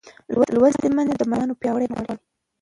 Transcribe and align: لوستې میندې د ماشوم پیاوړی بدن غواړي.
لوستې 0.55 0.87
میندې 0.95 1.15
د 1.17 1.23
ماشوم 1.31 1.59
پیاوړی 1.61 1.87
بدن 1.91 2.05
غواړي. 2.07 2.15